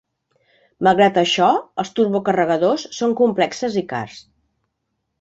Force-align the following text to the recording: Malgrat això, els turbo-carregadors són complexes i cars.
Malgrat 0.87 1.19
això, 1.23 1.51
els 1.85 1.95
turbo-carregadors 2.01 2.89
són 3.03 3.17
complexes 3.23 3.81
i 3.85 3.89
cars. 3.95 4.21